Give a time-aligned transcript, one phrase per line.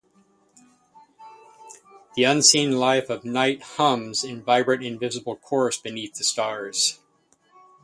[2.15, 6.99] The unseen life of night hums a vibrant, invisible chorus beneath the stars.